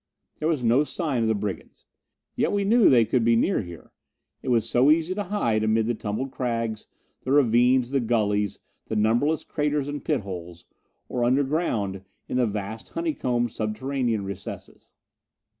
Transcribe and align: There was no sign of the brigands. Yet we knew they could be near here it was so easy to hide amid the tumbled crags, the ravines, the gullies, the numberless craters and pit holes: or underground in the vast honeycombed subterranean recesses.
There 0.39 0.47
was 0.47 0.63
no 0.63 0.83
sign 0.83 1.21
of 1.21 1.27
the 1.27 1.35
brigands. 1.35 1.85
Yet 2.35 2.51
we 2.51 2.63
knew 2.63 2.89
they 2.89 3.05
could 3.05 3.23
be 3.23 3.35
near 3.35 3.61
here 3.61 3.91
it 4.41 4.47
was 4.49 4.67
so 4.67 4.89
easy 4.89 5.13
to 5.13 5.25
hide 5.25 5.63
amid 5.63 5.85
the 5.85 5.93
tumbled 5.93 6.31
crags, 6.31 6.87
the 7.21 7.31
ravines, 7.31 7.91
the 7.91 7.99
gullies, 7.99 8.57
the 8.87 8.95
numberless 8.95 9.43
craters 9.43 9.87
and 9.87 10.03
pit 10.03 10.21
holes: 10.21 10.65
or 11.07 11.23
underground 11.23 12.01
in 12.27 12.37
the 12.37 12.47
vast 12.47 12.89
honeycombed 12.89 13.51
subterranean 13.51 14.23
recesses. 14.25 14.91